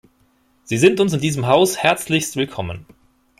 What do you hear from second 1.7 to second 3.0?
herzlichst willkommen.